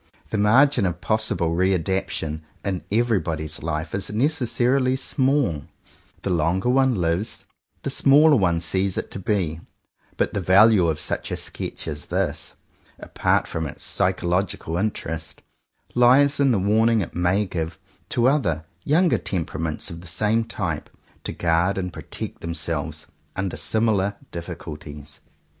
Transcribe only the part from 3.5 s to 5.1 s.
life is necessarily